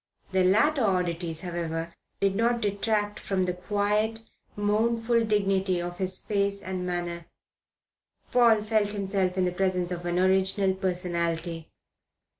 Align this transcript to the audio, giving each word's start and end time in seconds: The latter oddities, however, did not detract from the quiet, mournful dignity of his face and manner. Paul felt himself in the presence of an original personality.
The 0.31 0.43
latter 0.43 0.83
oddities, 0.83 1.41
however, 1.41 1.93
did 2.21 2.35
not 2.35 2.59
detract 2.59 3.19
from 3.19 3.45
the 3.45 3.53
quiet, 3.53 4.23
mournful 4.55 5.25
dignity 5.25 5.79
of 5.79 5.99
his 5.99 6.17
face 6.17 6.59
and 6.63 6.87
manner. 6.87 7.27
Paul 8.31 8.63
felt 8.63 8.87
himself 8.89 9.37
in 9.37 9.45
the 9.45 9.51
presence 9.51 9.91
of 9.91 10.07
an 10.07 10.17
original 10.17 10.73
personality. 10.73 11.69